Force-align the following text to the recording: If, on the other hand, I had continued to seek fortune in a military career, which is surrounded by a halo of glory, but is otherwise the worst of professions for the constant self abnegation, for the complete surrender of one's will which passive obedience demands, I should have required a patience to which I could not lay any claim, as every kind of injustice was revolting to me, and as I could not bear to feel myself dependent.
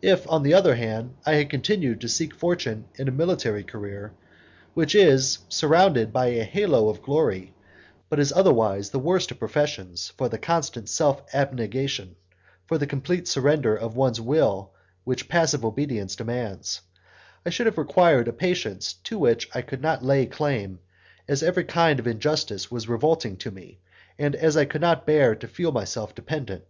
If, 0.00 0.30
on 0.30 0.44
the 0.44 0.54
other 0.54 0.76
hand, 0.76 1.16
I 1.26 1.32
had 1.34 1.50
continued 1.50 2.00
to 2.00 2.08
seek 2.08 2.32
fortune 2.36 2.84
in 2.94 3.08
a 3.08 3.10
military 3.10 3.64
career, 3.64 4.12
which 4.74 4.94
is 4.94 5.38
surrounded 5.48 6.12
by 6.12 6.26
a 6.26 6.44
halo 6.44 6.88
of 6.88 7.02
glory, 7.02 7.52
but 8.08 8.20
is 8.20 8.32
otherwise 8.32 8.90
the 8.90 9.00
worst 9.00 9.32
of 9.32 9.40
professions 9.40 10.10
for 10.16 10.28
the 10.28 10.38
constant 10.38 10.88
self 10.88 11.20
abnegation, 11.34 12.14
for 12.68 12.78
the 12.78 12.86
complete 12.86 13.26
surrender 13.26 13.74
of 13.74 13.96
one's 13.96 14.20
will 14.20 14.70
which 15.02 15.28
passive 15.28 15.64
obedience 15.64 16.14
demands, 16.14 16.82
I 17.44 17.50
should 17.50 17.66
have 17.66 17.76
required 17.76 18.28
a 18.28 18.32
patience 18.32 18.92
to 19.02 19.18
which 19.18 19.50
I 19.52 19.62
could 19.62 19.82
not 19.82 20.04
lay 20.04 20.18
any 20.26 20.30
claim, 20.30 20.78
as 21.26 21.42
every 21.42 21.64
kind 21.64 21.98
of 21.98 22.06
injustice 22.06 22.70
was 22.70 22.88
revolting 22.88 23.36
to 23.38 23.50
me, 23.50 23.80
and 24.16 24.36
as 24.36 24.56
I 24.56 24.64
could 24.64 24.80
not 24.80 25.06
bear 25.08 25.34
to 25.34 25.48
feel 25.48 25.72
myself 25.72 26.14
dependent. 26.14 26.62